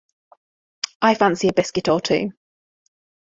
[1.03, 2.31] I fancy a biscuit or two.